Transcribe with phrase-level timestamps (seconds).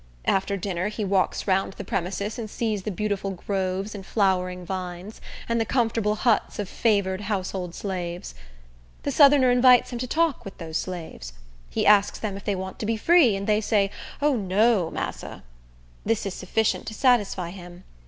[0.25, 5.21] After dinner he walks round the premises, and sees the beautiful groves and flowering vines,
[5.47, 8.33] and the comfortable huts of favored household slaves.
[9.03, 11.33] The southerner invites him to talk with those slaves.
[11.69, 13.91] He asks them if they want to be free, and they say,
[14.23, 15.43] "O, no, massa."
[16.03, 17.83] This is sufficient to satisfy him.